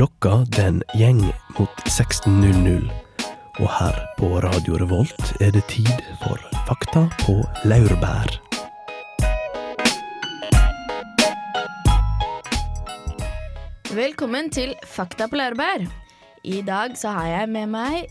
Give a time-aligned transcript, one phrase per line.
[0.00, 1.18] Klokka den gjeng
[1.58, 2.86] mot 16.00.
[3.60, 5.90] Og her på Radio Revolt er det tid
[6.22, 7.34] for Fakta på
[7.68, 8.32] laurbær.
[13.92, 15.84] Velkommen til Fakta på laurbær.
[16.48, 18.08] I dag så har jeg med meg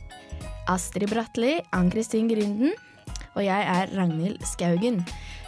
[0.70, 2.78] Astrid Bratli, Ann-Kristin Grinden,
[3.34, 5.02] og jeg er Ragnhild Skaugen.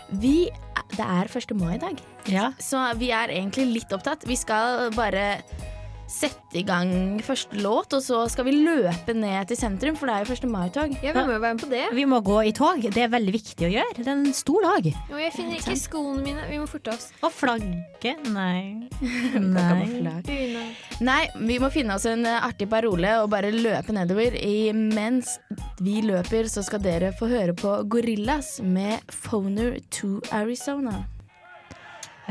[0.09, 0.49] Vi,
[0.97, 1.53] det er 1.
[1.53, 2.01] mai i dag,
[2.33, 2.49] Ja.
[2.57, 4.25] så vi er egentlig litt opptatt.
[4.25, 5.43] Vi skal bare
[6.11, 10.15] sette i gang første låt, og så skal vi løpe ned til sentrum, for det
[10.15, 10.49] er jo 1.
[10.51, 10.95] mai-tog.
[11.03, 11.83] Ja, vi må jo være med på det.
[11.95, 12.83] Vi må gå i tog.
[12.83, 13.95] Det er veldig viktig å gjøre.
[13.97, 14.89] Det er en stor dag.
[15.11, 16.47] Jo, jeg finner ikke skoene mine.
[16.49, 17.09] Vi må forte oss.
[17.23, 18.89] Og flagget Nei.
[19.57, 20.11] Nei.
[21.01, 21.21] Nei.
[21.37, 24.35] Vi må finne oss en eh, artig parole og bare løpe nedover.
[24.35, 25.37] I, mens
[25.81, 31.01] vi løper, så skal dere få høre på Gorillas med 'Phoner to Arizona'.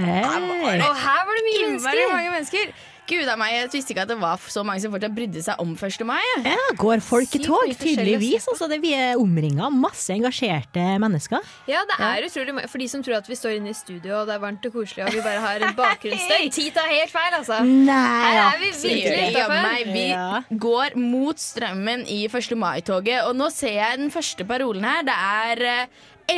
[0.01, 0.23] Hey.
[0.23, 2.01] Og her var det mye mennesker!
[2.13, 2.73] mange mennesker.
[3.11, 5.59] Gud a meg, jeg visste ikke at det var så mange som fortsatt brydde seg
[5.63, 6.05] om 1.
[6.07, 6.21] mai.
[6.47, 7.67] Ja, går folk i tog?
[7.81, 8.47] Tydeligvis.
[8.53, 11.43] Altså, det vi er omringa av masse engasjerte mennesker.
[11.71, 12.71] Ja, det er utrolig mange.
[12.71, 14.77] For de som tror at vi står inne i studio og det er varmt og
[14.79, 16.47] koselig og vi bare har en bakgrunnsstøy.
[16.55, 17.59] Tid tar helt feil, altså.
[17.67, 17.97] Nei,
[18.31, 19.63] Her er vi virkelig utafor.
[19.67, 19.91] meg.
[19.91, 20.43] Vi Ja.
[20.69, 22.55] går mot strømmen i 1.
[22.57, 25.03] mai-toget, og nå ser jeg den første parolen her.
[25.03, 25.87] Det er eh,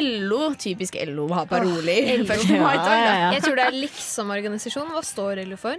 [0.00, 0.55] LO.
[0.56, 2.25] Typisk LO å ha parole i 1.
[2.25, 2.48] mai-tog.
[2.48, 3.31] Ja, ja, ja.
[3.37, 4.89] Jeg tror det er liksom-organisasjon.
[4.95, 5.77] Hva står LO for?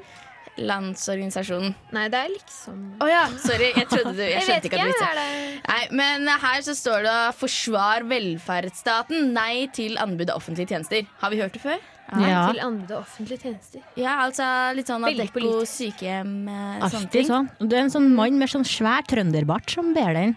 [0.57, 1.73] Landsorganisasjonen.
[1.95, 3.71] Nei, det er liksom Å ja, sorry.
[3.73, 5.07] Jeg trodde du Jeg Jeg skjønte ikke at du visste.
[5.17, 9.33] Det Nei, men her så står det 'Forsvar velferdsstaten.
[9.33, 11.07] Nei til anbud av offentlige tjenester'.
[11.21, 11.79] Har vi hørt det før?
[12.13, 12.51] Ja.
[12.51, 13.81] til anbud av offentlige tjenester?
[13.97, 17.25] Ja, altså litt sånn Adecco sykehjem, eh, sånne ting.
[17.25, 17.49] sånn.
[17.57, 20.35] Det er en sånn mann med sånn svær trønderbart som ber den.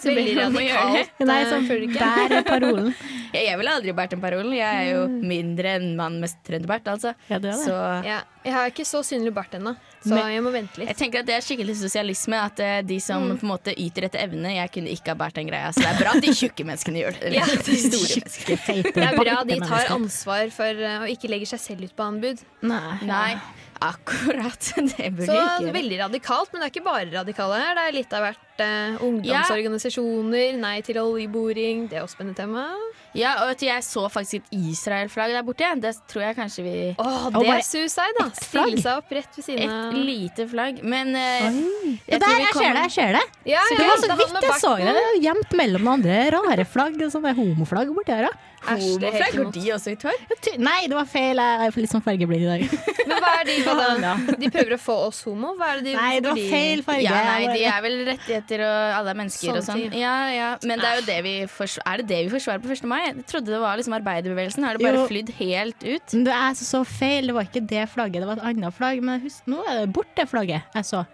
[0.00, 1.10] Veldig radikalt.
[1.20, 2.94] Nei, som føler bærer parolen.
[3.32, 4.52] Jeg, jeg ville aldri båret den parolen.
[4.56, 7.14] Jeg er jo mindre enn mann med trønderbart, altså.
[7.30, 7.66] Ja, det er det.
[7.66, 10.88] Så Ja, jeg har ikke så synlig bart ennå, så Men- jeg må vente litt.
[10.88, 12.34] jeg tenker at det er skikkelig sosialisme.
[12.50, 15.34] At eh, de som på en måte yter etter evne Jeg kunne ikke ha båret
[15.34, 15.70] den greia.
[15.72, 17.32] Så det er bra at de tjukke menneskene gjør det.
[17.38, 17.44] Ja.
[17.46, 18.36] de store menneskene.
[18.40, 21.84] Tjukke, feite, Det er bra de tar ansvar for uh, å ikke legge seg selv
[21.84, 22.42] ut på anbud.
[22.62, 22.98] Nei.
[23.06, 23.34] Nei,
[23.80, 24.70] akkurat.
[24.90, 27.74] Det burde Så ikke veldig radikalt, men det er ikke bare radikale her.
[27.78, 32.64] Det er litt av hvert eh, ungdomsorganisasjoner, nei til oljeboring, det er også spennende tema.
[33.16, 35.66] Ja, og vet du, jeg så faktisk et Israel-flagg der borte.
[35.82, 38.28] Det tror jeg kanskje vi Åh, det er suicide, da.
[38.38, 40.78] Stille seg opp rett ved siden Et lite flagg.
[40.86, 41.48] Men eh,
[42.06, 42.84] jeg Der, tror vi jeg ser det!
[42.86, 44.94] jeg ser det Ja, Det var så vidt jeg så det.
[45.24, 47.02] Gjemt mellom noen andre rare flagg.
[47.10, 48.28] Sånne homoflagg borti her.
[48.30, 48.49] da.
[48.60, 50.24] Æsj, det er helt går de også i tog?
[50.60, 51.40] Nei, det var feil.
[51.40, 52.64] Jeg er litt sånn fargeblind i dag.
[53.08, 54.12] Men hva er de, hva da?
[54.36, 55.54] De prøver å få oss homo?
[55.58, 57.06] Hva er det de Nei, det var feil farge.
[57.06, 59.84] Ja, nei, de er vel rettigheter og alle er mennesker og sånn.
[59.96, 60.50] Ja, ja.
[60.68, 61.88] Men det er jo det vi forsvarer.
[61.94, 62.84] Er det det vi forsvarer på 1.
[62.92, 63.00] mai?
[63.08, 64.68] Jeg trodde det var liksom arbeiderbevegelsen.
[64.68, 65.06] Har det bare Jo.
[65.10, 66.16] flydd helt ut?
[66.18, 67.32] Men Det er så, så feil.
[67.32, 69.00] Det var ikke det flagget, det var et annet flagg.
[69.02, 71.06] Men husk, nå er det borte flagget jeg så.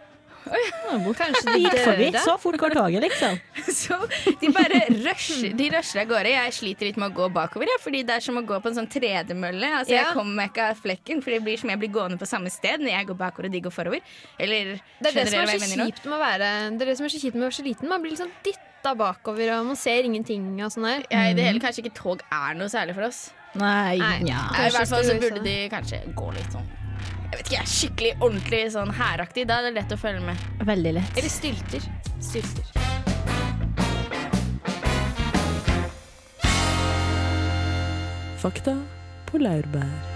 [0.46, 2.08] Kanskje de gikk forbi.
[2.24, 3.38] Så fort går toget, liksom.
[3.80, 3.96] Så
[4.40, 6.32] de bare rusher, de rusher av gårde.
[6.34, 8.70] Jeg sliter litt med å gå bakover, ja, fordi det er som å gå på
[8.70, 9.72] en sånn tredemølle.
[9.80, 10.04] Altså, Ja.
[10.06, 12.52] Jeg kommer meg ikke av flekken, for det blir som jeg blir gående på samme
[12.52, 14.00] sted når jeg går bakover og de går forover.
[14.38, 17.06] Eller Det er det som er så kjipt med å være Det er det som
[17.08, 17.88] er så kjipt med å være så liten.
[17.90, 21.06] Man blir liksom dytta bakover, og man ser ingenting og sånn der.
[21.10, 23.30] Ja, I det hele kanskje ikke tog er noe særlig for oss.
[23.56, 24.18] Nei, Nei.
[24.28, 24.46] ja.
[24.52, 26.66] I hvert fall så burde de kanskje gå litt sånn
[27.26, 29.46] Jeg vet ikke, jeg er skikkelig ordentlig sånn hæraktig.
[29.50, 30.44] Da er det lett å følge med.
[30.66, 31.16] Veldig lett.
[31.18, 31.88] Eller stylter.
[32.22, 32.74] Stylter.
[38.40, 38.76] Fakta
[39.26, 40.15] på laurbær.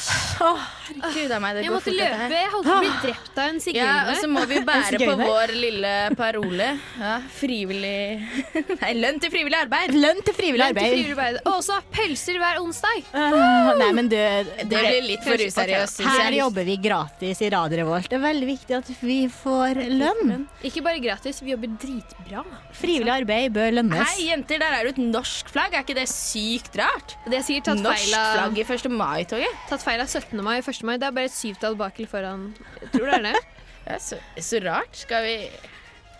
[0.00, 2.30] Gud a meg, det Jeg går måtte fort dette her.
[2.30, 2.38] løpe.
[2.40, 4.98] Jeg holdt på å bli drept av en Ja, og så må vi bære på
[4.98, 5.28] sigøyner?
[5.28, 6.68] vår lille parole.
[6.98, 8.00] Ja, frivillig
[8.82, 9.94] Nei, lønn til frivillig arbeid.
[9.94, 10.94] Lønn til frivillig til arbeid.
[10.96, 11.38] frivillig arbeid.
[11.44, 13.04] Og også pølser hver onsdag.
[13.14, 16.00] Ah, nei, men du, Det blir litt for useriøst.
[16.00, 16.40] synes Her jeg.
[16.40, 18.08] jobber vi gratis i Radio Revolt.
[18.10, 20.46] Det er veldig viktig at vi får lønn.
[20.66, 22.44] Ikke bare gratis, vi jobber dritbra.
[22.80, 24.16] Frivillig arbeid bør lønnes.
[24.16, 25.76] Hei, jenter, der er det et norsk flagg.
[25.76, 27.16] Er ikke det sykt rart?
[27.28, 28.90] Det er sikkert tatt Norsk feil av, flagg i 1.
[28.96, 29.60] mai-toget.
[29.70, 30.38] tatt feil av 17.
[30.44, 30.84] mai og 1.
[30.86, 30.96] mai.
[31.00, 32.42] Det er bare et syvtall bak eller foran.
[32.78, 33.40] Jeg tror det er det.
[33.80, 34.92] Ja, så, så rart.
[34.94, 35.36] Skal vi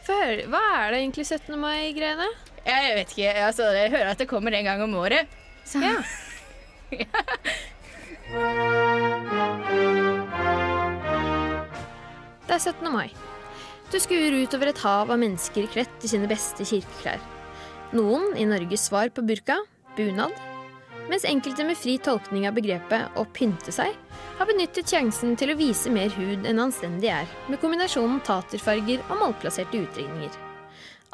[0.06, 0.46] Få høre.
[0.50, 1.58] Hva er det egentlig 17.
[1.60, 2.26] mai-greiene?
[2.64, 3.34] Jeg vet ikke.
[3.44, 5.28] Altså, jeg hører at det kommer en gang om året.
[5.68, 5.78] Så.
[5.84, 6.00] Ja.
[12.50, 12.88] Det er 17.
[12.90, 13.12] mai.
[13.92, 17.22] Du skuer utover et hav av mennesker kledd i sine beste kirkeklær.
[17.94, 19.60] Noen i Norges svar på burka,
[19.98, 20.34] bunad,
[21.10, 23.96] mens enkelte med fri tolkning av begrepet å pynte seg,
[24.38, 29.18] har benyttet sjansen til å vise mer hud enn anstendig er, med kombinasjonen taterfarger og
[29.24, 30.38] malplasserte utringninger.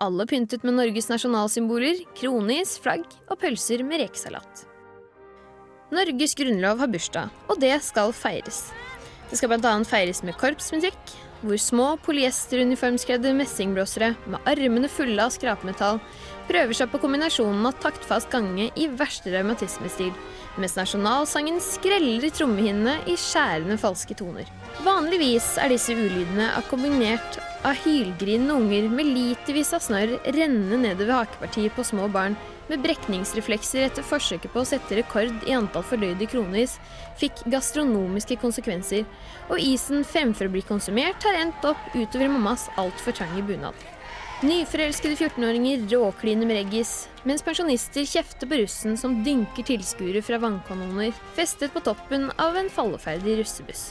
[0.04, 4.66] Alle pyntet med Norges nasjonalsymboler, kronis, flagg og pølser med rekesalat.
[5.96, 8.66] Norges grunnlov har bursdag, og det skal feires.
[9.30, 9.72] Det skal bl.a.
[9.88, 16.00] feires med korpsmusikk, hvor små polyesteruniformskledde messingblåsere med armene fulle av skrapmetall
[16.48, 20.12] prøver seg på kombinasjonen av taktfast gange i verste revmatismestil,
[20.60, 24.48] mens nasjonalsangen skreller i trommehinnene i skjærende falske toner.
[24.86, 31.74] Vanligvis er disse ulydene akkompagnert av hylgrinende unger med litervis av snørr rennende nedover hakepartiet
[31.76, 32.36] på små barn
[32.70, 36.76] med brekningsreflekser etter forsøket på å sette rekord i antall fordøyde kronis,
[37.20, 39.04] fikk gastronomiske konsekvenser,
[39.50, 43.86] og isen fremfor å bli konsumert har endt opp utover mammas altfor trange bunad.
[44.44, 51.14] Nyforelskede 14-åringer råkliner med reggis, mens pensjonister kjefter på russen som dynker tilskuere fra vannkanoner
[51.38, 53.86] festet på toppen av en falleferdig russebuss.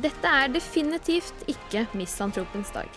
[0.00, 2.88] Dette er definitivt ikke misantropens dag.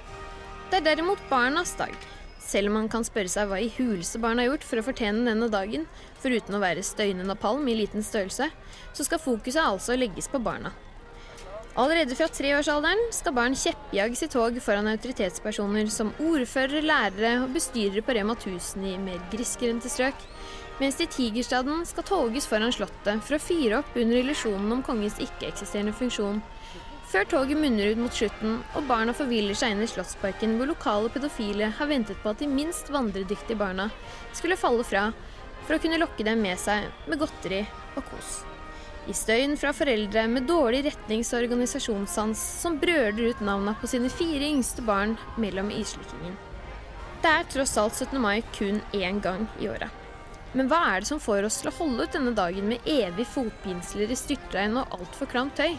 [0.71, 1.91] Det er derimot barnas dag.
[2.39, 5.27] Selv om man kan spørre seg hva i huleste barn har gjort for å fortjene
[5.27, 5.83] denne dagen,
[6.23, 8.47] foruten å være støyende napalm i liten størrelse,
[8.95, 10.71] så skal fokuset altså legges på barna.
[11.77, 18.01] Allerede fra treårsalderen skal barn kjeppjages i tog foran autoritetspersoner som ordførere, lærere og bestyrere
[18.01, 20.23] på Rema 1000 i mer grisgrendte strøk,
[20.81, 24.83] mens de i Tigerstaden skal toges foran Slottet for å fyre opp under illusjonen om
[24.89, 26.41] kongens ikke-eksisterende funksjon,
[27.13, 31.13] før toget munner ut mot slutten og barna forviller seg inn i Slottsparken hvor lokale
[31.13, 33.91] pedofile har ventet på at de minst vandredyktige barna
[34.33, 35.11] skulle falle fra
[35.67, 38.39] for å kunne lokke dem med seg med godteri og kos.
[39.07, 44.09] I støyen fra foreldre med dårlig retnings- og organisasjonssans som brøler ut navna på sine
[44.11, 46.35] fire yngste barn mellom islykkingen.
[47.23, 48.19] Det er tross alt 17.
[48.19, 49.87] mai kun én gang i året.
[50.51, 53.29] Men hva er det som får oss til å holde ut denne dagen med evig
[53.31, 55.77] fotpinsler i styrtregn og altfor klamt tøy?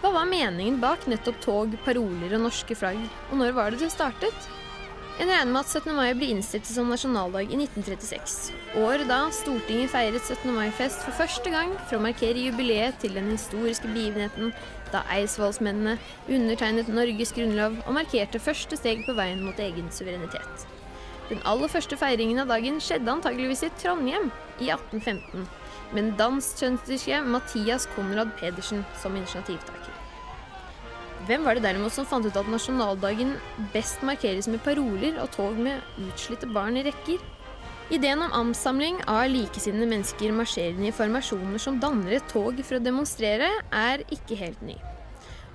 [0.00, 3.92] Hva var meningen bak nettopp tog, paroler og norske flagg, og når var det det
[3.92, 4.48] startet?
[5.18, 5.96] En regner med at 17.
[5.98, 8.52] mai blir innstiftet som nasjonaldag i 1936.
[8.78, 10.52] Året da Stortinget feiret 17.
[10.54, 14.52] mai-fest for første gang for å markere jubileet til den historiske begivenheten
[14.92, 15.96] da eidsvollsmennene
[16.30, 20.68] undertegnet Norges grunnlov og markerte første steg på veien mot egen suverenitet.
[21.32, 24.30] Den aller første feiringen av dagen skjedde antageligvis i Trondheim
[24.62, 25.48] i 1815,
[25.90, 29.97] med den dansk-trønderske Mathias Konrad Pedersen som initiativtaker.
[31.28, 33.34] Hvem var det derimot som fant ut at nasjonaldagen
[33.74, 37.20] best markeres med paroler og tog med utslitte barn i rekker?
[37.92, 42.84] Ideen om ansamling av likesinnede mennesker marsjerende i formasjoner som danner et tog for å
[42.84, 44.78] demonstrere, er ikke helt ny.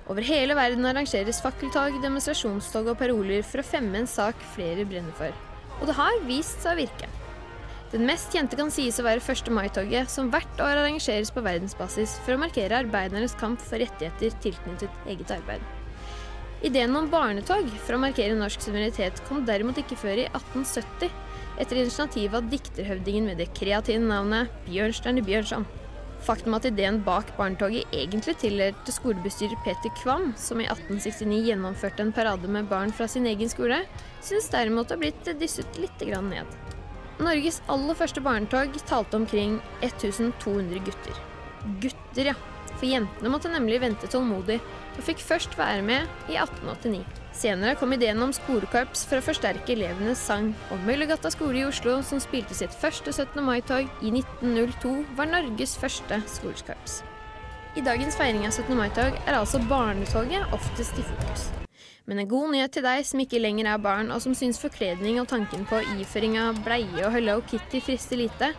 [0.06, 5.14] Over hele verden arrangeres fakkeltog, demonstrasjonstog og paroler for å fremme en sak flere brenner
[5.18, 5.34] for.
[5.80, 7.13] Og det har vist seg å virke.
[7.94, 9.52] Den mest kjente kan sies å være 1.
[9.54, 15.06] mai-toget, som hvert år arrangeres på verdensbasis for å markere arbeidernes kamp for rettigheter tilknyttet
[15.06, 15.62] eget arbeid.
[16.66, 21.14] Ideen om barnetog for å markere norsk suverenitet kom derimot ikke før i 1870,
[21.62, 25.70] etter initiativ av dikterhøvdingen med det kreative navnet Bjørnstjerne Bjørnson.
[26.26, 32.14] Faktum at ideen bak barnetoget egentlig tilhørte skolebestyrer Peter Kvam, som i 1869 gjennomførte en
[32.16, 33.84] parade med barn fra sin egen skole,
[34.18, 36.63] synes derimot å ha blitt dysset litt ned.
[37.22, 41.20] Norges aller første barnetog talte omkring 1200 gutter.
[41.82, 42.34] Gutter, ja.
[42.74, 44.58] For jentene måtte nemlig vente tålmodig,
[44.96, 47.04] og fikk først være med i 1889.
[47.34, 52.00] Senere kom ideen om skolekorps for å forsterke elevenes sang, og Møllergata skole i Oslo,
[52.06, 53.42] som spilte sitt første 17.
[53.46, 57.02] mai-tog i 1902, var Norges første skolekorps.
[57.74, 58.74] I dagens feiring av 17.
[58.78, 61.50] mai-tog er altså barnetoget oftest i fokus.
[62.04, 65.16] Men en god nyhet til deg som ikke lenger er barn, og som syns forkledning
[65.22, 68.50] og tanken på iføring av bleie og Hello Kitty frister lite,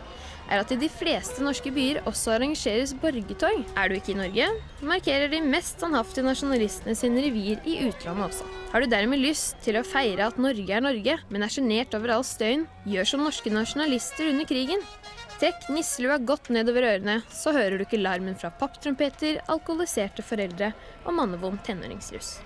[0.46, 3.62] er at i de fleste norske byer også arrangeres borgertog.
[3.78, 4.48] Er du ikke i Norge,
[4.86, 8.48] markerer de mest standhaftige nasjonalistene sine revir i utlandet også.
[8.72, 12.16] Har du dermed lyst til å feire at Norge er Norge, men er sjenert over
[12.16, 14.82] all støyen, gjør som norske nasjonalister under krigen.
[15.36, 20.72] Trekk nisselua godt nedover ørene, så hører du ikke larmen fra papptrompeter, alkoholiserte foreldre
[21.04, 22.38] og mannevond tenåringsruss.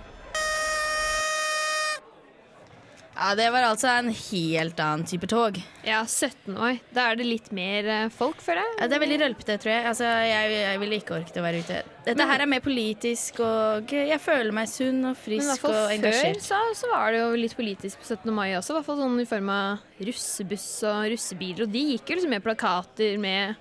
[3.20, 5.58] Ja, Det var altså en helt annen type tog.
[5.84, 6.78] Ja, 17 år.
[6.96, 8.78] Da er det litt mer eh, folk, føler jeg.
[8.78, 9.84] Ja, det er veldig rølpete, tror jeg.
[9.90, 11.82] Altså, jeg, jeg ville ikke orket å være ute.
[12.06, 16.00] Dette Men- her er mer politisk, og jeg føler meg sunn og frisk og engasjert.
[16.00, 18.32] Men i hvert fall før så, så var det jo litt politisk på 17.
[18.40, 18.72] mai også.
[18.72, 21.66] I hvert fall sånn i form av russebuss og russebiler.
[21.68, 23.60] Og de gikk jo liksom med plakater med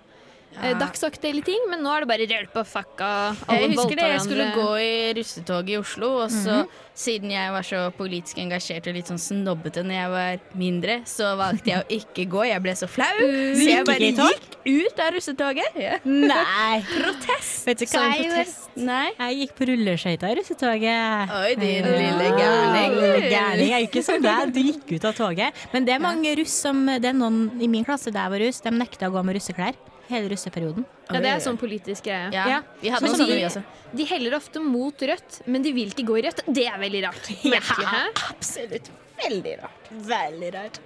[0.57, 1.65] eh, dagsaktuelle ting.
[1.69, 3.09] Men nå er det bare rølp og fucka.
[3.49, 6.63] Jeg husker det, jeg skulle gå i russetoget i Oslo, og så
[6.99, 11.29] siden jeg var så politisk engasjert og litt sånn snobbete når jeg var mindre, så
[11.39, 12.41] valgte jeg å ikke gå.
[12.49, 13.13] Jeg ble så flau.
[13.55, 15.77] Så jeg bare gikk ut av russetoget.
[15.79, 15.99] Ja.
[16.03, 16.81] Nei!
[16.97, 17.63] Protest!
[17.69, 18.33] Vet du hva jeg gjorde?
[18.35, 18.65] protest.
[18.79, 19.05] Nei.
[19.15, 21.33] Jeg gikk på rulleskøyter i russetoget.
[21.39, 21.93] Oi, din Ja.
[21.95, 22.97] lille gærning.
[22.99, 23.69] Lille gærning.
[23.69, 25.63] Jeg er jo ikke som deg, du gikk ut av toget.
[25.73, 28.59] Men det er mange russ som Det er noen i min klasse der var russ,
[28.65, 29.77] de nekta å gå med russeklær.
[30.09, 30.85] Hele russeperioden.
[31.09, 32.31] Ja, det er sånn politisk greie.
[32.33, 32.59] Ja, Ja.
[32.81, 33.63] vi hadde sånn, de- også.
[33.95, 36.41] De heller ofte mot rødt, men de vil ikke gå i rødt.
[36.51, 37.29] Det er veldig rart.
[37.43, 38.89] Merkelig, ja, absolutt.
[39.23, 39.91] Veldig rart.
[39.91, 40.79] Veldig rart.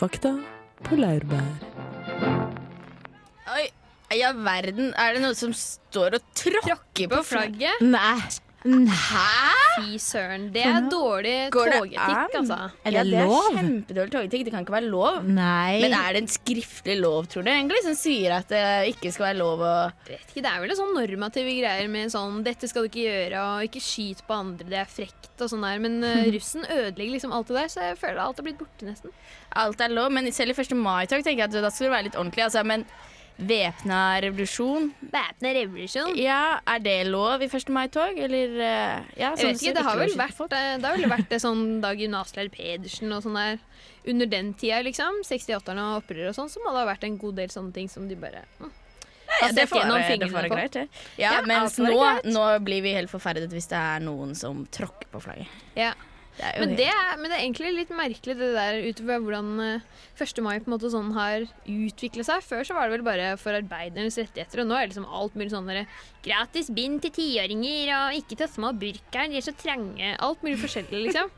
[0.00, 0.32] Fakta
[0.86, 1.50] på laurbær.
[3.50, 3.66] Oi,
[4.16, 7.82] ja verden, er det noe som står og tråkker på flagget?
[7.84, 8.20] Nei.
[8.64, 9.59] Hæ?
[9.76, 10.46] Fy søren.
[10.54, 12.58] Det er dårlig togetikk, altså.
[12.84, 13.36] Er ja, det det lov?
[13.50, 14.44] er kjempedårlig togetikk.
[14.46, 15.20] Det kan ikke være lov.
[15.26, 15.80] Nei.
[15.84, 19.30] Men er det en skriftlig lov, tror du, egentlig, som sier at det ikke skal
[19.30, 19.74] være lov å
[20.08, 23.06] Vet ikke, Det er vel en sånn normative greier med sånn 'dette skal du ikke
[23.06, 25.78] gjøre', og 'ikke skyt på andre', det er frekt og sånn der.
[25.82, 28.88] Men uh, russen ødelegger liksom alt det der, så jeg føler alt har blitt borte,
[28.88, 29.14] nesten.
[29.60, 30.76] Alt er lov, men selv i 1.
[30.76, 32.44] mai-tog tenker jeg at da skal det være litt ordentlig.
[32.46, 32.86] Altså, men
[33.48, 36.16] væpna revolusjon, Væpna revolusjon.
[36.20, 37.70] ja, er det lov i 1.
[37.72, 41.08] mai-tog, eller eh, ja, Jeg vet ikke, det har vel vært, eh, det har vel
[41.10, 43.58] vært det sånn Dag gymnaslærer Pedersen og sånn der
[44.10, 45.20] under den tida, liksom.
[45.28, 47.88] 68-erne og opprør og sånn, så må det ha vært en god del sånne ting
[47.92, 48.70] som de bare mm,
[49.40, 50.86] Ja, det får være, det får være greit, det.
[51.20, 51.96] Ja, Ja, mens nå,
[52.28, 55.52] nå blir vi helt forferdet hvis det er noen som tråkker på flagget.
[55.78, 55.92] Ja.
[56.38, 59.88] Det Men det, er, men det er egentlig litt merkelig det der utover hvordan eh,
[60.20, 60.42] 1.
[60.44, 62.46] mai på en måte sånn har utviklet seg.
[62.46, 65.36] Før så var det vel bare for arbeidernes rettigheter, og nå er det liksom alt
[65.36, 65.72] mulig sånn
[66.24, 70.14] gratis bind til tiåringer og ikke til små burkaer, de er så trange.
[70.20, 71.34] Alt mulig forskjellig, liksom.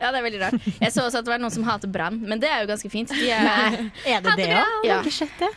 [0.00, 0.68] Ja, det er veldig rart.
[0.80, 2.90] Jeg så også at det var noen som hater brann, men det er jo ganske
[2.92, 3.12] fint.
[3.12, 3.90] De er, Nei.
[4.14, 4.86] Er det det òg?
[4.86, 4.98] Ja.
[4.98, 5.50] har ikke sett det.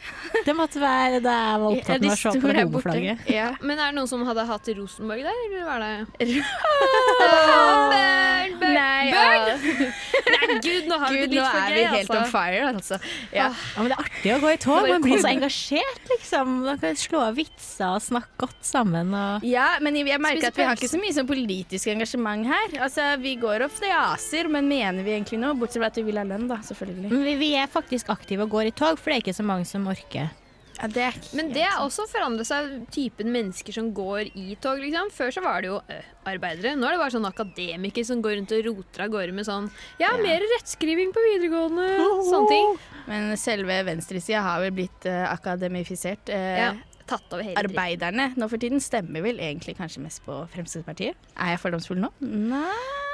[0.45, 3.17] Det måtte være da jeg var opptatt med å se på homoflagget.
[3.31, 3.49] Ja.
[3.61, 5.93] Men er det noen som hadde hatt Rosenborg der, eller var det
[7.95, 8.75] Nei, Burn!
[8.75, 9.55] ja.
[9.55, 12.31] Nei, gud, nå har vi det litt for er vi helt on altså.
[12.33, 12.99] fire, altså.
[13.35, 13.45] Ja.
[13.45, 14.87] Ja, men det er artig å gå i tog.
[14.89, 16.53] Man blir så engasjert, liksom.
[16.65, 19.13] Man kan slå av vitser og snakke godt sammen.
[19.15, 19.45] Og...
[19.47, 22.77] ja, men jeg merker at vi har ikke så mye sånn politisk engasjement her.
[22.85, 25.55] Altså, Vi går ofte i men mener vi egentlig noe?
[25.59, 27.11] Bortsett fra at vi vil ha lønn, da, selvfølgelig.
[27.11, 29.45] Men vi, vi er faktisk aktive og går i tog, for det er ikke så
[29.47, 30.33] mange som orker.
[30.75, 34.81] Ja, det er Men det har også forandret seg, typen mennesker som går i tog.
[34.83, 35.11] liksom.
[35.15, 36.73] Før så var det jo øh, arbeidere.
[36.75, 39.69] Nå er det bare sånn akademikere som går rundt og roter av gårde med sånn
[40.01, 41.87] Ja, mer rettskriving på videregående.
[42.27, 42.75] Sånne ting.
[43.07, 46.33] Men selve venstresida har vel blitt eh, akademifisert.
[46.33, 46.73] Eh, Ja,
[47.07, 47.61] tatt over hele.
[47.63, 51.15] Arbeiderne nå for tiden stemmer vel egentlig kanskje mest på Fremskrittspartiet.
[51.39, 52.11] Er jeg fordomsfull nå?
[52.25, 53.04] Nei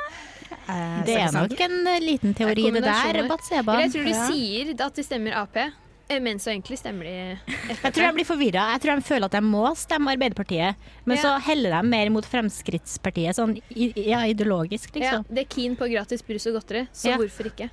[0.52, 3.28] Eh, Det er nok en eh, liten teori, det der.
[3.28, 3.74] Batseba.
[3.74, 4.28] Eller jeg tror du Ja.
[4.28, 7.40] sier at det stemmer Ap, eh, men så egentlig stemmer de
[7.70, 8.66] Jeg tror de blir forvirra.
[8.76, 11.24] Jeg tror de føler at de må stemme Arbeiderpartiet, men Ja.
[11.24, 15.26] så heller de mer mot Fremskrittspartiet, sånn ja, ideologisk, Ja, liksom.
[15.34, 17.18] det er keen på gratis brus og godteri, så Ja.
[17.18, 17.70] hvorfor ikke?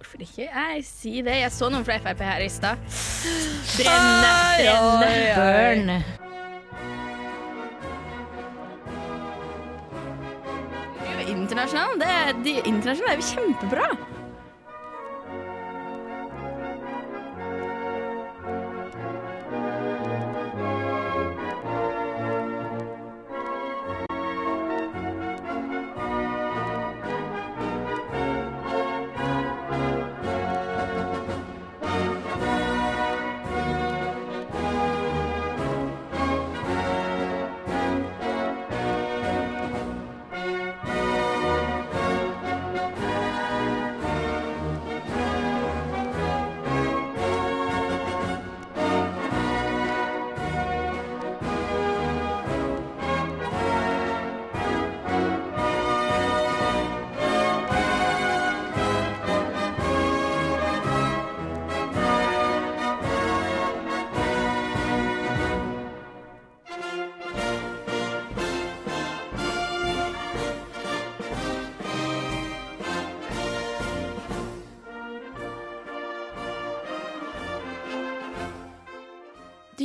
[0.00, 0.48] Hvorfor ikke?
[0.48, 1.34] Jeg sier det.
[1.42, 2.78] Jeg så noen fra Frp her i stad.
[3.76, 4.32] Brenne,
[5.00, 6.29] brenne, burn.
[11.70, 14.19] Internasjonal, det de internasjonale er jo kjempebra.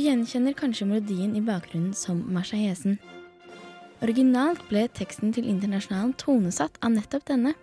[0.06, 2.98] Gjenkjenner kanskje melodien i bakgrunnen som Marseillaisen.
[4.04, 7.54] Originalt ble teksten til Internasjonalen tonesatt av nettopp denne.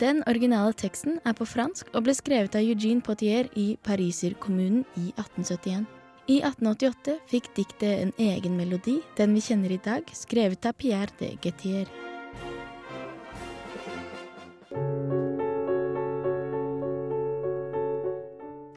[0.00, 5.10] Den originale teksten er på fransk og ble skrevet av Eugene Potier i Pariserkommunen i
[5.18, 5.84] 1871.
[6.30, 11.10] I 1888 fikk diktet en egen melodi, den vi kjenner i dag, skrevet av Pierre
[11.18, 11.90] de Gettier.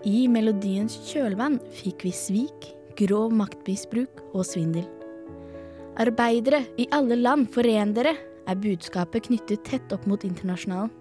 [0.05, 4.85] I melodiens kjølvann fikk vi svik, grov maktmisbruk og svindel.
[6.01, 10.91] Arbeidere i alle land, foren dere, er budskapet knyttet tett opp mot internasjonalen.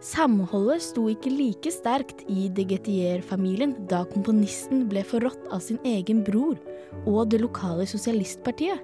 [0.00, 6.22] Samholdet sto ikke like sterkt i de Getier-familien da komponisten ble forrådt av sin egen
[6.24, 6.56] bror
[7.04, 8.80] og det lokale sosialistpartiet.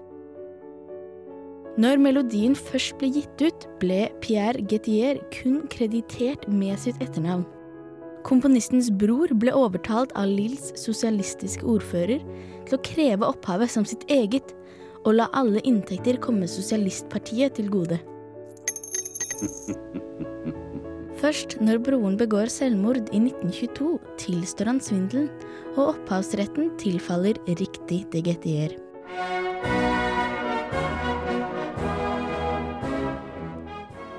[1.81, 7.45] Når melodien først ble gitt ut, ble Pierre Getier kun kreditert med sitt etternavn.
[8.27, 12.25] Komponistens bror ble overtalt av Lills sosialistiske ordfører
[12.67, 14.51] til å kreve opphavet som sitt eget,
[15.07, 18.01] og la alle inntekter komme sosialistpartiet til gode.
[21.21, 25.31] Først når broren begår selvmord i 1922, tilstår han svindelen,
[25.77, 28.75] og opphavsretten tilfaller riktig Gettier.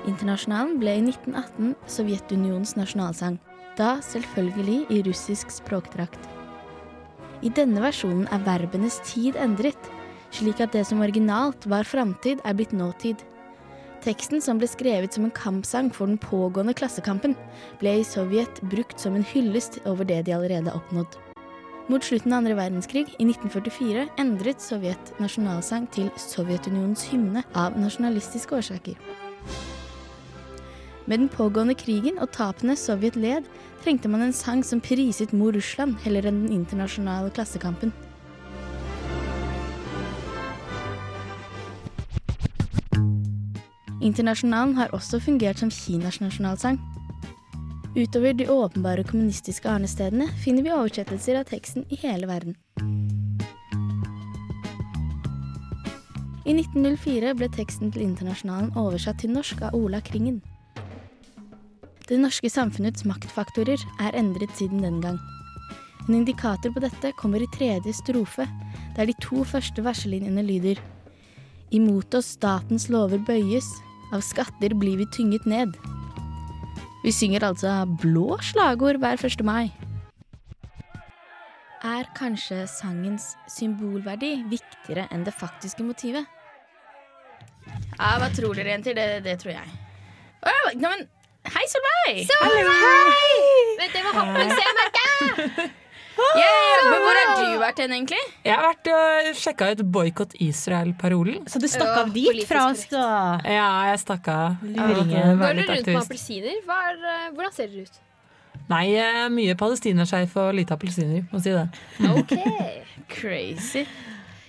[0.08, 3.36] Internasjonalen ble i 1918 Sovjetunionens nasjonalsang,
[3.78, 6.20] da selvfølgelig i russisk språkdrakt.
[7.42, 9.78] I denne versjonen er verbenes tid endret,
[10.34, 13.22] slik at det som originalt var framtid, er blitt nåtid.
[14.02, 17.34] Teksten, som ble skrevet som en kampsang for den pågående klassekampen,
[17.80, 21.18] ble i Sovjet brukt som en hyllest over det de allerede oppnådd.
[21.88, 28.58] Mot slutten av andre verdenskrig, i 1944, endret Sovjet nasjonalsang til Sovjetunionens hymne av nasjonalistiske
[28.60, 28.98] årsaker.
[31.08, 33.46] Med den pågående krigen og tapene Sovjet led,
[33.80, 37.94] trengte man en sang som priset mor Russland heller enn den internasjonale klassekampen.
[44.04, 46.76] Internasjonalen har også fungert som Kinas nasjonalsang.
[47.96, 52.52] Utover de åpenbare kommunistiske arnestedene finner vi oversettelser av teksten i hele verden.
[56.44, 60.42] I 1904 ble teksten til Internasjonalen oversatt til norsk av Ola Kringen.
[62.08, 65.18] Det norske samfunnets maktfaktorer er endret siden den gang.
[66.08, 68.46] En indikator på dette kommer i tredje strofe,
[68.96, 70.80] der de to første verselinjene lyder
[71.70, 73.66] Imot oss statens lover bøyes,
[74.16, 75.74] av skatter blir vi tynget ned.
[77.02, 79.44] Vi synger altså blå slagord hver 1.
[79.44, 79.68] mai.
[81.84, 86.24] Er kanskje sangens symbolverdi viktigere enn det faktiske motivet?
[87.98, 88.96] Ja, hva tror dere, jenter?
[88.96, 89.76] Det, det tror jeg.
[90.48, 91.04] Nei, men
[91.54, 92.22] hei, Solveig!
[93.78, 95.68] Vet dere hva ser, merke?
[96.18, 98.18] Yeah, men hvor har du vært hen, egentlig?
[98.42, 101.46] Jeg har vært og sjekka ut Boikott Israel-parolen.
[101.50, 103.04] Så du stakk av dit fra oss, da?
[103.46, 104.58] Ja, jeg stakk av.
[104.66, 105.38] Luringen.
[105.38, 106.58] Går du rundt med appelsiner?
[106.66, 108.00] Hva er, eh, hvordan ser dere ut?
[108.68, 111.68] Nei, eh, mye palestinerskeiv og lite appelsiner, må si det.
[112.10, 112.34] Ok.
[113.14, 113.86] Crazy.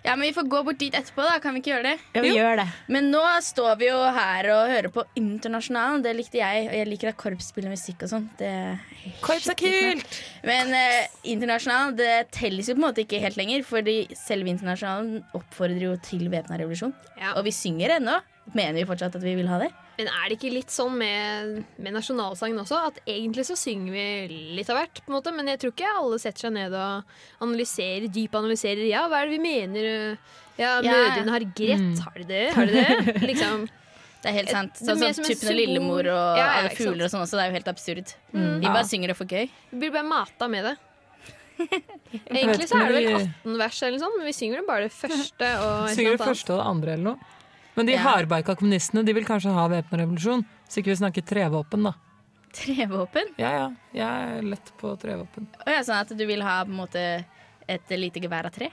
[0.03, 1.39] Ja, men Vi får gå bort dit etterpå, da.
[1.43, 1.95] Kan vi ikke gjøre det?
[2.15, 2.67] Ja, vi gjør det.
[2.87, 6.03] Men nå står vi jo her og hører på Internasjonalen.
[6.05, 6.69] Det likte jeg.
[6.69, 8.29] Og jeg liker at korps spiller musikk og sånn.
[9.25, 10.19] Korps er kult!
[10.47, 15.23] Men eh, Internasjonalen det telles jo på en måte ikke helt lenger, fordi selve Internasjonalen
[15.37, 16.95] oppfordrer jo til væpna revolusjon.
[17.19, 17.35] Ja.
[17.35, 18.19] Og vi synger ennå.
[18.55, 19.69] Mener vi fortsatt at vi vil ha det?
[19.99, 24.37] Men er det ikke litt sånn med, med nasjonalsangen også, at egentlig så synger vi
[24.55, 27.09] litt av hvert, på en måte, men jeg tror ikke alle setter seg ned og
[27.43, 28.85] analyserer, dypanalyserer.
[28.87, 29.89] Ja, hva er det vi mener?
[30.55, 30.93] Ja, Ja.
[30.95, 31.99] mødrene har greit.
[32.05, 32.45] Har de det?
[32.55, 33.15] Har de det?
[33.29, 33.67] Liksom.
[34.19, 34.79] Det er helt sant.
[34.79, 35.55] Sånn, er Sånn Typen.
[35.55, 37.35] Lillemor og Ja, ja, alle fugler og sånn også.
[37.39, 38.13] Det er jo helt absurd.
[38.35, 38.47] Mm.
[38.59, 39.45] Vi bare synger det for gøy.
[39.71, 40.77] Vi blir bare mata med det.
[42.31, 44.95] Egentlig så er det vel 18 vers, eller sånn, men vi synger det bare det
[44.95, 45.51] første.
[45.63, 47.35] og Synger det første og det andre eller noe.
[47.79, 48.03] Men de Ja.
[48.03, 50.43] hardbarka kommunistene de vil kanskje ha væpna revolusjon.
[50.67, 51.93] Så ikke vi snakker trevåpen, da.
[52.53, 53.31] Trevåpen?
[53.39, 55.47] Ja ja, jeg er lett på trevåpen.
[55.63, 57.03] Og ja, sånn at du vil ha på en måte
[57.69, 58.67] et lite gevær av tre?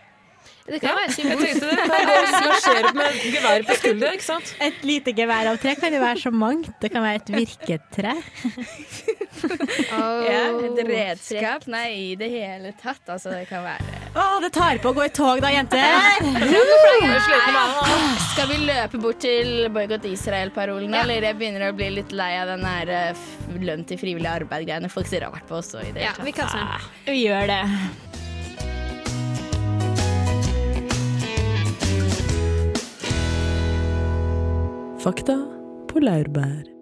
[0.67, 1.85] Det kan være Jeg tenkte det.
[1.91, 1.99] Hva
[2.47, 4.53] marsjere med gevær på skuldra, ikke sant?
[4.63, 6.71] Et lite gevær av tre kan jo være så mangt.
[6.81, 8.15] Det kan være et virketre.
[9.93, 11.67] Oh, Ja, et redskap?
[11.71, 13.03] Nei, i det hele tatt.
[13.13, 15.83] Altså, det kan være Å, det tar på å gå i tog da, jenter!
[18.33, 21.27] Skal vi løpe bort til boikott Israel-parolen, eller?
[21.29, 23.27] Jeg begynner å bli litt lei av den her eh,
[23.61, 24.89] lønn til frivillig arbeid-greiene.
[24.93, 26.89] Folk ser rart på oss også i det Ja, vi kan sånn.
[27.09, 27.61] Vi gjør det.
[35.05, 35.37] Fakta
[35.93, 36.76] på laurbær.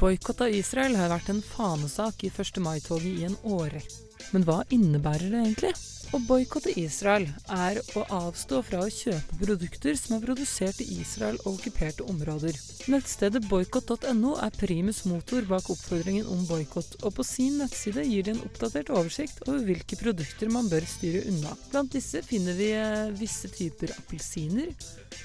[0.00, 2.56] Boikott av Israel har vært en fanesak i 1.
[2.64, 3.98] mai-toget i en årrekke.
[4.32, 5.72] Men hva innebærer det egentlig?
[6.16, 11.36] Å boikotte Israel er å avstå fra å kjøpe produkter som er produsert i Israel
[11.42, 12.56] og okkuperte områder.
[12.90, 18.38] Nettstedet boikott.no er primus motor bak oppfordringen om boikott, og på sin nettside gir de
[18.38, 21.52] en oppdatert oversikt over hvilke produkter man bør styre unna.
[21.68, 24.72] Blant disse finner vi eh, visse typer appelsiner,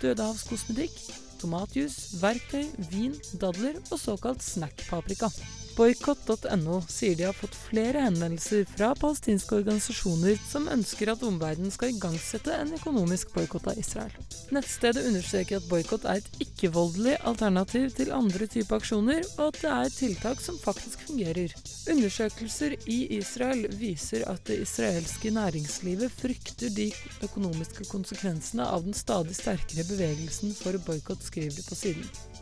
[0.04, 1.00] dødehavskosmetikk,
[1.46, 5.30] tomatjus, verktøy, vin, dadler og såkalt snackpaprika.
[5.76, 11.92] Boikott.no sier de har fått flere henvendelser fra palestinske organisasjoner som ønsker at omverdenen skal
[11.92, 14.14] igangsette en økonomisk boikott av Israel.
[14.56, 19.74] Nettstedet understreker at boikott er et ikke-voldelig alternativ til andre typer aksjoner, og at det
[19.74, 21.52] er tiltak som faktisk fungerer.
[21.92, 26.88] Undersøkelser i Israel viser at det israelske næringslivet frykter de
[27.28, 32.35] økonomiske konsekvensene av den stadig sterkere bevegelsen for boikott, skriver de på siden.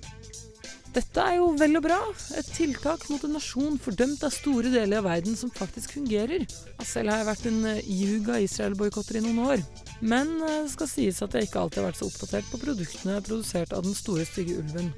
[0.94, 2.00] Dette er jo vel og bra.
[2.38, 6.46] Et tiltak mot en nasjon fordømt av store deler av verden som faktisk fungerer.
[6.86, 9.64] Selv har jeg vært en ljug ihuga Israel-boikotter i noen år.
[10.02, 13.22] Men eh, det skal sies at jeg ikke alltid har vært så oppdatert på produktene
[13.26, 14.92] produsert av den store, stygge ulven.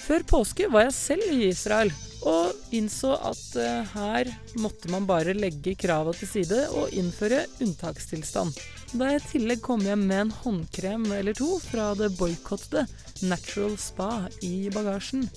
[0.00, 1.90] Før påske var jeg selv i Israel,
[2.28, 8.54] og innså at eh, her måtte man bare legge krava til side og innføre unntakstilstand.
[8.90, 12.82] Da jeg i tillegg kom hjem med en håndkrem eller to fra det boikottede
[13.22, 14.10] Natural Spa
[14.42, 15.28] i bagasjen,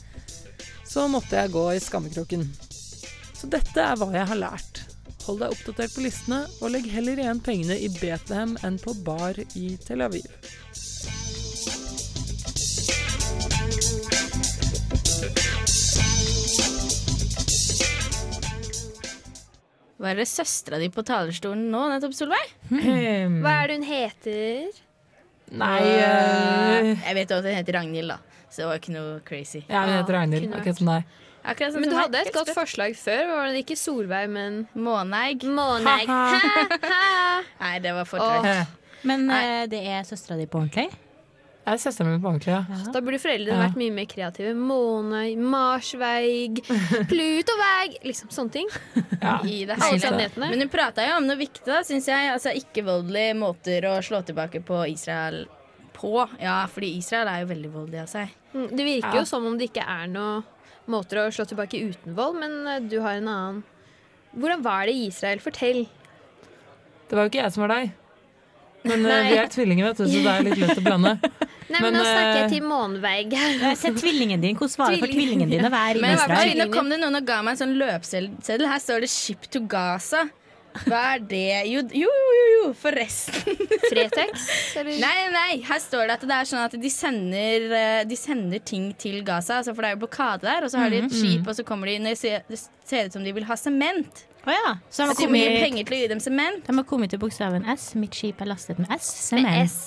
[0.90, 2.48] så måtte jeg gå i skammekroken.
[3.38, 4.82] Så dette er hva jeg har lært.
[5.28, 9.38] Hold deg oppdatert på listene, og legg heller igjen pengene i Betlehem enn på bar
[9.54, 10.26] i Tel Aviv.
[20.04, 22.50] Var det søstera di på talerstolen nå, nettopp, Solveig?
[22.70, 24.80] Hva er det hun heter?
[25.54, 28.18] Nei eh, Jeg vet jo at hun heter Ragnhild, da.
[28.50, 29.62] Så det var ikke noe crazy.
[29.70, 31.20] Ja, hun heter Ragnhild, akkurat som deg.
[31.44, 33.24] Akkurat som Men du hadde et godt forslag før.
[33.32, 35.44] Var det ikke Solveig, men Måneegg.
[35.44, 36.12] Måneegg?
[37.64, 38.48] Nei, det var fortreff.
[38.48, 40.88] Eh, Men eh, det er søstera di på ordentlig?
[41.64, 42.90] Jeg er søsteren min på ordentlig, ja.
[42.92, 43.68] Da burde foreldrene Ja.
[43.70, 44.52] vært mye mer kreative.
[44.60, 46.60] Måne, Marsveig,
[47.12, 48.68] Plutoveig Liksom sånne ting.
[49.22, 49.38] ja.
[49.48, 50.50] I det planetene.
[50.50, 52.32] Men hun prata jo om noe viktig, da, syns jeg.
[52.34, 55.46] Altså ikke-voldelige måter å slå tilbake på Israel
[55.96, 56.12] på.
[56.42, 58.36] Ja, fordi Israel er jo veldig voldelig av seg.
[58.54, 59.20] Mm, Det virker Ja.
[59.22, 60.44] jo som om det ikke er noen
[60.92, 63.64] måter å slå tilbake uten vold, men eh, du har en annen.
[64.36, 65.40] Hvordan var det i Israel?
[65.40, 65.86] Fortell.
[67.08, 67.92] Det var jo ikke jeg som var deg.
[68.84, 69.32] Men eh, Nei.
[69.32, 71.16] vi er tvillinger, vet du, så det er litt lett å blande.
[71.74, 73.36] Nei, Men, men, nå snakker eh, jeg til månevegg.
[73.82, 74.58] Se tvillingen din.
[74.60, 76.54] Hvordan var det for tvillingen din å være i Israel?
[76.60, 78.68] nå kom det noen og ga meg en sånn løpseddel.
[78.70, 80.28] Her står det 'Ship to Gaza'.
[80.88, 81.44] Hva er det?
[81.70, 83.58] Jo, jo, jo, jo forresten.
[83.90, 84.48] Fretex?
[85.00, 88.60] Nei, nei, her står det at det er sånn at de sender, eh, de sender
[88.66, 89.60] ting til Gaza.
[89.62, 91.66] Altså, for det er jo blokade der, og så har de et skip, og så
[91.68, 94.26] kommer de når det ser, ut som de vil ha sement.
[94.44, 94.74] Oh, ja.
[94.92, 96.66] Så de har Så de mye kommet, penger til å gi dem sement.
[96.68, 97.94] de har kommet til bokstaven S.
[97.96, 99.08] Mitt skip er lastet med S.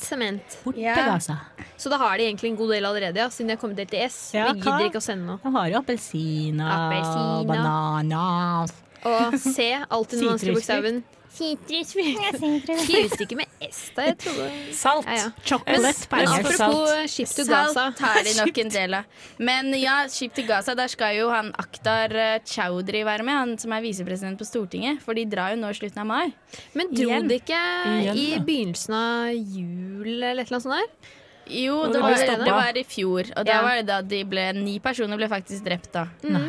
[0.09, 0.57] Sement.
[0.65, 0.95] Bort Ja.
[0.97, 1.37] til Gaza.
[1.77, 3.91] Så da har de egentlig en god del allerede, ja, siden de har kommet helt
[3.93, 4.31] til S.
[4.33, 4.79] Ja, Vi hva?
[4.79, 5.39] gidder ikke å sende noe.
[5.45, 7.47] De har jo appelsiner, Appelsiner.
[7.53, 8.73] bananer
[9.05, 11.05] Og C, alltid den vanskelige bokstaven.
[11.37, 14.07] Skrives ikke med S, da?
[14.09, 15.05] Jeg trodde Salt.
[15.05, 15.27] ja, ja.
[15.45, 17.73] Chocolate Men, Men apropos Ship to Gaza.
[17.75, 19.05] Salt tar de nok en del av.
[19.39, 23.55] Men ja, skip til Gaza, der skal jo han Akhtar eh, Chaudhry være med, han
[23.61, 25.03] som er visepresident på Stortinget.
[25.05, 26.33] For de drar jo nå i slutten av mai.
[26.73, 27.61] Men dro de ikke
[28.01, 31.15] Igjen, i begynnelsen av jul eller et eller annet sånt der?
[31.47, 33.29] Jo, det var, det var i fjor.
[33.37, 33.63] Og da Ja.
[33.63, 36.09] var det da de ble Ni personer ble faktisk drept da.
[36.25, 36.49] Nei.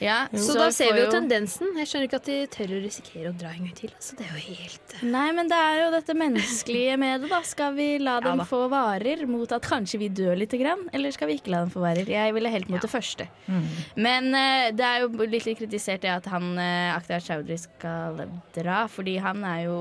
[0.00, 1.74] Ja, Så, da ser vi jo tendensen.
[1.76, 3.92] Jeg skjønner ikke at de tør å risikere å dra en gang til.
[4.00, 7.40] Så det er jo helt Nei, men det er jo dette menneskelige med det, da.
[7.46, 8.46] Skal vi la dem da.
[8.48, 11.72] få varer mot at kanskje vi dør lite grann, eller skal vi ikke la dem
[11.72, 12.08] få varer?
[12.10, 13.28] Jeg ville helt mot det første.
[13.96, 18.24] Men uh, det er jo litt kritisert det at han uh, Akhtar Chaudhry skal
[18.56, 19.80] dra, fordi han er jo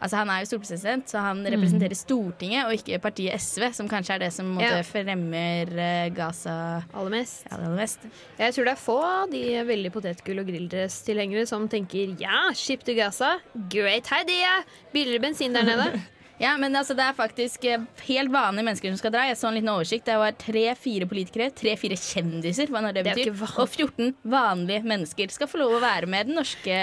[0.00, 4.14] Altså Han er jo stortingspresident, så han representerer Stortinget og ikke partiet SV, som kanskje
[4.14, 4.82] er det som måtte, Ja.
[4.84, 7.46] fremmer eh, Gaza aller mest.
[7.50, 8.00] ja, aller mest.
[8.38, 12.84] Jeg tror det er få av de veldig potetgull- og grilldress-tilhengere som tenker ja, ship
[12.84, 13.38] to Gaza,
[13.72, 14.62] great idea!
[14.92, 15.88] Billigere bensin der nede.
[16.38, 19.22] Ja, men altså, det er faktisk eh, helt vanlige mennesker som skal dra.
[19.30, 20.04] Jeg så en liten oversikt.
[20.08, 23.54] Det var tre-fire politikere, tre-fire kjendiser, hva nå det Det er betyr.
[23.62, 26.76] Og 14 vanlige mennesker skal få lov å være med den norske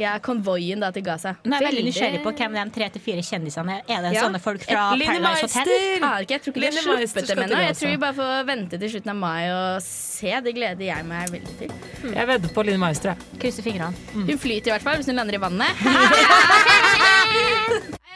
[0.00, 1.36] ja, konvoien da, til Gaza.
[1.44, 3.84] Nå er jeg veldig nysgjerrig på hvem de tre til fire kjendisene er.
[3.86, 4.26] Er det Ja.
[4.26, 6.02] sånne folk fra Line Paradise Hotel?
[6.02, 7.62] Aner ikke, jeg tror ikke de har sluppet dem ennå.
[7.68, 10.34] Jeg tror vi bare får vente til slutten av mai og se.
[10.42, 11.70] Det gleder jeg meg veldig til.
[12.12, 13.40] Jeg vedder på Line Meister, jeg.
[13.46, 13.94] Krysser fingrene.
[14.12, 15.82] Hun flyter i hvert fall hvis hun lander i vannet.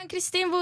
[0.06, 0.60] Ann-Kristin, hvor,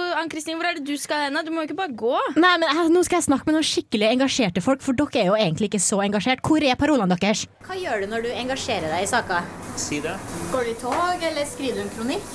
[0.56, 1.36] hvor er det du skal hen?
[1.44, 2.14] Du må jo ikke bare gå.
[2.40, 5.28] Nei, men jeg, Nå skal jeg snakke med noen skikkelig engasjerte folk, for dere er
[5.28, 6.40] jo egentlig ikke så engasjert.
[6.46, 7.44] Hvor er parolene deres?
[7.66, 9.50] Hva gjør du når du engasjerer deg i saker?
[9.80, 10.14] Si det.
[10.52, 12.34] Går du i tog, eller skriver du en kronikk?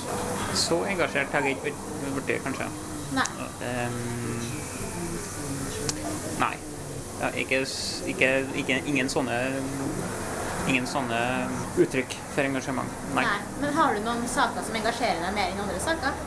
[0.54, 1.74] Så engasjert har jeg ikke
[2.20, 2.68] blitt, kanskje.
[3.16, 3.26] Nei.
[3.66, 4.00] Um,
[6.44, 6.54] nei.
[7.20, 7.64] Ja, ikke,
[8.08, 8.28] ikke,
[8.62, 9.40] ikke, ingen sånne
[10.68, 11.20] Ingen sånne
[11.80, 12.98] uttrykk for engasjement.
[13.16, 13.24] Nei.
[13.24, 13.38] Nei.
[13.62, 16.20] Men har du noen saker som engasjerer deg mer enn andre saker?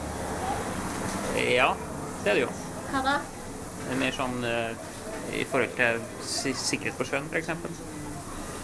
[1.39, 1.69] Ja,
[2.24, 2.50] det er det jo.
[2.91, 3.15] Hva da?
[3.84, 4.91] Det er mer sånn uh,
[5.34, 7.50] i forhold til sikkerhet på sjøen, f.eks.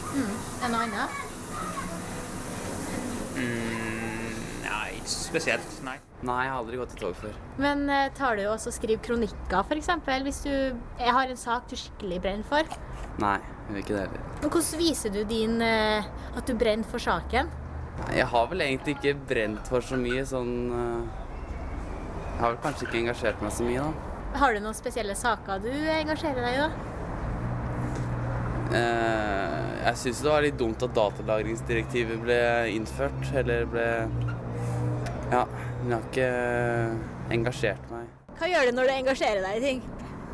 [0.10, 0.36] Mm.
[0.64, 1.26] Er noe annet?
[3.40, 5.82] Mm, nei, ikke spesielt.
[5.86, 5.98] Nei.
[6.20, 7.36] Nei, jeg har aldri gått i tog før.
[7.64, 9.88] Men eh, tar du også og skriver kronikker, f.eks.
[10.26, 12.68] Hvis du jeg har en sak du skikkelig brenner for?
[13.24, 14.26] Nei, jeg gjør ikke det heller.
[14.42, 17.48] Men hvordan viser du din eh, at du brenner for saken?
[18.16, 21.02] Jeg har vel egentlig ikke brent for så mye sånn eh,
[22.36, 23.92] Jeg har vel kanskje ikke engasjert meg så mye, da.
[24.44, 26.72] Har du noen spesielle saker du engasjerer deg i, da?
[28.70, 32.42] Jeg syns det var litt dumt at datalagringsdirektivet ble
[32.76, 33.88] innført, eller ble
[35.80, 38.08] Jeg har ikke engasjert meg.
[38.40, 39.82] Hva gjør du når du engasjerer deg i ting?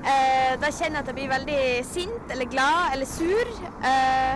[0.06, 3.52] Eh, da kjenner jeg at jeg blir veldig sint eller glad eller sur.
[3.90, 4.36] Eh,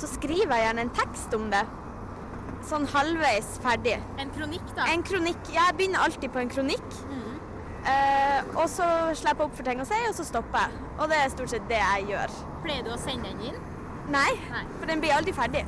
[0.00, 1.62] så skriver jeg gjerne en tekst om det.
[2.68, 3.96] Sånn halvveis ferdig.
[4.20, 4.86] En kronikk, da?
[4.92, 5.40] En kronikk.
[5.52, 7.00] Jeg begynner alltid på en kronikk.
[7.80, 10.80] Eh, og så slipper jeg opp for ting å si, og så stopper jeg.
[10.98, 12.34] Og det er stort sett det jeg gjør.
[12.64, 13.62] Pleier du å sende den inn?
[14.12, 14.64] Nei, Nei.
[14.76, 15.64] for den blir aldri ferdig.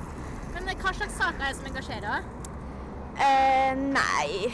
[0.52, 2.38] Men eh, hva slags saker er det som engasjerer deg?
[3.22, 4.52] Eh, nei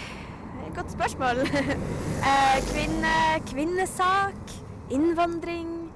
[0.79, 1.41] Godt spørsmål.
[2.31, 3.15] eh, kvinne,
[3.51, 4.53] kvinnesak,
[4.91, 5.91] innvandring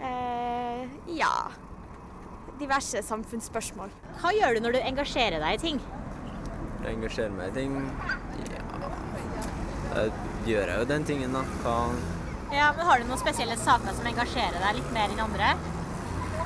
[0.00, 0.84] eh,
[1.18, 1.50] Ja.
[2.60, 3.90] Diverse samfunnsspørsmål.
[4.20, 5.80] Hva gjør du når du engasjerer deg i ting?
[6.84, 7.74] Jeg engasjerer meg i ting
[8.52, 8.60] Ja
[9.90, 10.04] Da
[10.46, 11.42] gjør jeg jo den tingen, da.
[11.64, 11.74] Hva
[12.54, 15.52] Ja, men Har du noen spesielle saker som engasjerer deg litt mer enn andre?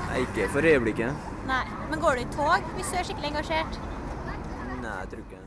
[0.09, 1.29] Nei, ikke for øyeblikket.
[1.49, 1.63] Nei.
[1.93, 3.81] Men går du i tog hvis du er skikkelig engasjert?
[4.81, 5.42] Nei, jeg tror ikke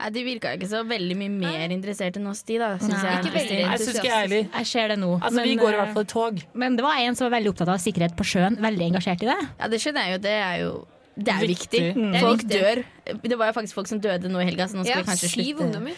[0.00, 2.70] Nei, De virka ikke så veldig mye mer interessert enn oss, de, da.
[2.80, 3.58] Synes Nei, jeg, ikke veldig.
[3.60, 4.46] Jeg syns ikke jeg heller.
[4.54, 5.10] Jeg ser det nå.
[5.20, 6.40] Altså, vi går i hvert fall i tog.
[6.64, 8.56] Men det var en som var veldig opptatt av sikkerhet på sjøen.
[8.64, 9.36] Veldig engasjert i det.
[9.60, 10.22] Ja, det skjønner jeg jo.
[10.24, 10.72] Det er jo
[11.20, 11.80] det er viktig.
[11.84, 12.00] Viktig.
[12.00, 12.14] Mm.
[12.14, 12.82] Er Folk dør.
[13.04, 15.08] Det var jo faktisk folk som døde nå i helga, så nå skal Ja, vi
[15.10, 15.64] kanskje syv slutte.
[15.66, 15.94] ungdommer.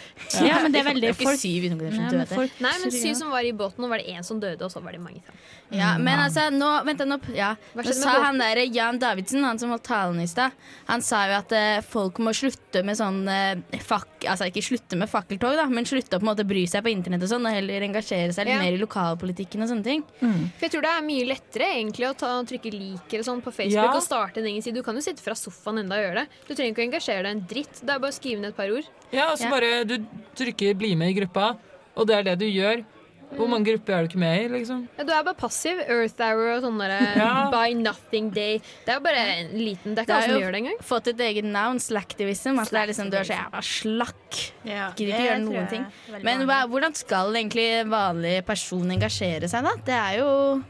[0.47, 2.27] Ja, men det er veldig er folk- syv ungdommer som Nei, døde.
[2.35, 4.71] folk- Nei, men syv som var i båten, og var det én som døde, og
[4.71, 5.21] så var det mange.
[5.23, 5.79] sammen.
[5.79, 7.55] Ja, men altså, nå Vent da, nå, ja.
[7.75, 10.51] Nå sa han der Jan Davidsen, han som holdt talen i stad,
[10.87, 14.95] han sa jo at eh, folk må slutte med sånn eh, fak, Altså ikke slutte
[14.95, 17.45] med fakkeltog, da, men slutte å på en måte bry seg på internett og sånn,
[17.45, 18.59] og heller engasjere seg litt Ja.
[18.63, 20.03] mer i lokalpolitikken og sånne ting.
[20.21, 23.51] For jeg tror det er mye lettere egentlig å ta, trykke liker og sånn på
[23.51, 23.93] Facebook Ja.
[23.93, 24.75] og starte en egen side.
[24.75, 26.27] Du kan jo sitte fra sofaen enda og gjøre det.
[26.47, 27.81] Du trenger ikke å engasjere deg en dritt.
[27.83, 28.85] Det er bare å skrive ned et par ord.
[29.11, 29.49] Ja, og så Ja.
[29.51, 29.97] bare du
[30.35, 31.57] trykker 'bli med i gruppa',
[31.97, 32.85] og det er det du gjør.
[33.33, 34.87] Hvor mange grupper er du ikke med i, liksom?
[34.95, 35.79] Ja, du er bare passiv.
[35.89, 36.77] Earth Hour og sånn
[37.17, 37.49] Ja.
[37.49, 38.59] By Nothing Day.
[38.85, 40.77] Det er jo bare en liten Det er ikke Det alle som gjør det engang.
[40.83, 42.59] fått et eget navn, slacktivism.
[42.59, 44.51] At det er liksom, du er så jævla slakk.
[44.65, 45.85] Ja, Gidder ikke gjøre noen ting.
[46.21, 49.71] Men hva, hvordan skal egentlig en vanlig person engasjere seg, da?
[49.83, 50.63] Det er jo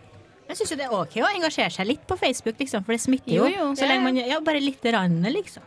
[0.54, 3.34] Jeg syns det er OK å engasjere seg litt på Facebook, liksom, for det smitter
[3.34, 3.56] Jo, jo.
[3.58, 3.68] jo.
[3.80, 5.63] Så lenge man Ja, bare litt rann, liksom.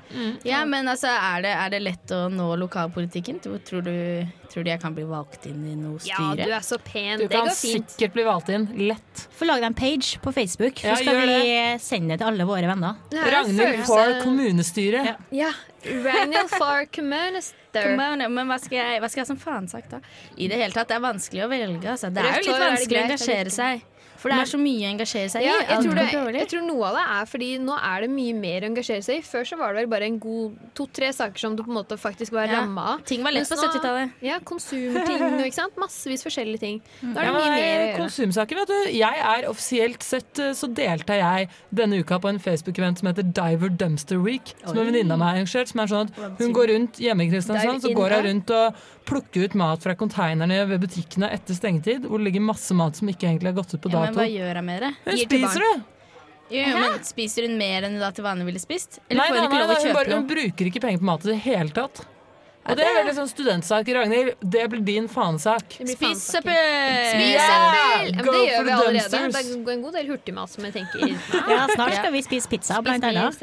[0.46, 3.40] Ja, men altså, er det, er det lett å nå lokalpolitikken?
[3.42, 6.36] Tror, tror, du, tror du jeg kan bli valgt inn i noe styre?
[6.38, 7.18] Ja, du er så pen.
[7.18, 7.90] Du Det kan går fint.
[7.96, 8.68] sikkert bli valgt inn.
[8.86, 9.26] Lett.
[9.36, 12.30] Få lage deg en page på Facebook, så Ja, skal vi vi sende det til
[12.30, 12.94] alle våre venner.
[13.10, 15.16] Det er Ragnhild for kommunestyret.
[15.34, 15.50] Ja.
[15.82, 17.56] Ragnhild for Communister.
[17.76, 18.28] Kommune.
[18.32, 20.00] men hva skal, jeg, hva skal jeg som faen sagt, da?
[20.36, 21.90] I det hele tatt, det er vanskelig å velge.
[21.92, 22.08] Altså.
[22.14, 23.02] Det er jo litt det vanskelig å?
[23.02, 23.84] Er det engasjere seg.
[24.16, 25.46] For det er så mye å engasjere seg i.
[25.48, 28.34] Ja, jeg, tror det, jeg tror noe av det er fordi nå er det mye
[28.38, 29.24] mer å engasjere seg i.
[29.26, 31.98] Før så var det vel bare en god to-tre saker som du på en måte
[32.00, 32.60] faktisk var Ja.
[32.62, 33.02] ramma av.
[33.08, 34.12] Ting var lett på 70-tallet.
[34.24, 35.76] Ja, konsumting og ikke sant.
[35.80, 36.80] Massevis forskjellige ting.
[37.02, 37.96] Nå er det Ja, mye mer å gjøre.
[38.00, 38.78] Konsumsaker, vet du.
[38.96, 43.26] Jeg er offisielt sett eh, så deltar jeg denne uka på en Facebook-event som heter
[43.36, 44.54] Diver Dumpster Week.
[44.64, 45.68] Som en venninne av meg har arrangert.
[45.72, 48.84] Som er sånn at hun går rundt hjemme i Kristiansand, så går hun rundt og
[49.06, 53.08] plukker ut mat fra konteinerne ved butikkene etter stengetid, hvor det ligger masse mat som
[53.12, 54.20] ikke egentlig har gått ut på Ja, men dato.
[54.20, 54.90] hva gjør jeg med det?
[55.06, 55.76] Hun Gir spiser det!
[56.46, 59.00] Jo, jo, men Spiser hun mer enn hun da til vanlig ville spist?
[59.08, 61.00] Eller Nei, får nei, hun ikke nei, lov nei, hun, bare, hun bruker ikke penger
[61.02, 62.04] på mat i det hele tatt.
[62.66, 64.32] Og det er veldig sånn studentsak, Ragnhild.
[64.42, 65.76] Det blir din fanesak.
[65.78, 66.56] Spis søppel!
[67.12, 67.95] Spis søppel!
[68.06, 69.20] Ja, men det gjør vi allerede.
[69.36, 71.04] Det er en god del hurtigmat som jeg tenker
[71.50, 73.40] Ja, snart skal vi spise pizza, blant annet.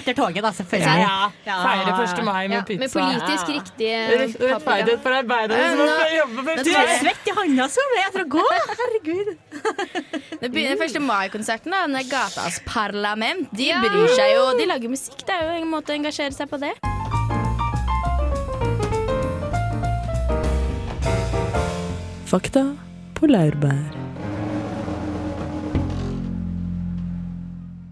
[0.00, 1.04] Etter toget, da, selvfølgelig.
[1.04, 2.24] Ja, Feire 1.
[2.24, 2.80] mai med pizza.
[2.84, 7.36] med politisk riktige Rett- Rettferdighet for arbeidere som må jobbe med Du er svett i
[7.40, 8.46] handa, Solveig, etter å gå!
[8.80, 9.32] Herregud.
[10.40, 11.00] Det begynner 1.
[11.04, 11.70] mai-konserten.
[11.74, 13.48] da, er Gatas Parlament.
[13.56, 14.46] De bryr seg jo.
[14.58, 15.24] De lager musikk.
[15.26, 16.74] Det er jo en måte å engasjere seg på det.
[22.30, 22.62] Fakta
[23.20, 23.96] på laurbær.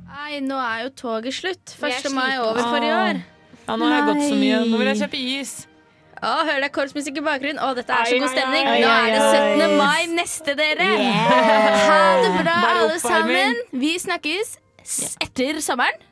[0.09, 1.75] Nei, nå er jo toget slutt.
[1.79, 2.15] Vi er 1.
[2.17, 3.21] mai er over for i år.
[3.69, 4.61] Ja, nå har jeg gått så mye.
[4.69, 5.53] Nå vil jeg kjøpe is.
[6.19, 7.61] Å, hører deg korpsmusikk i bakgrunnen?
[7.63, 8.67] Å, dette er så god stemning.
[8.67, 9.75] Nå er det 17.
[9.79, 10.89] mai neste, dere.
[10.99, 11.79] Yeah.
[11.89, 13.61] Ha det bra, alle sammen.
[13.85, 14.57] Vi snakkes
[15.23, 16.05] etter sommeren.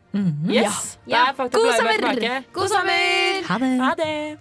[0.48, 0.96] Yes.
[1.04, 2.42] Det er God sommer!
[2.54, 3.42] God sommer!
[3.48, 3.72] Ha det.
[3.82, 4.38] Ha det.